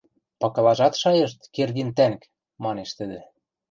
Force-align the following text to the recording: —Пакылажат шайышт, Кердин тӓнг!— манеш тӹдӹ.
—Пакылажат 0.41 0.93
шайышт, 1.01 1.39
Кердин 1.55 1.89
тӓнг!— 1.97 2.21
манеш 2.63 2.89
тӹдӹ. 2.97 3.19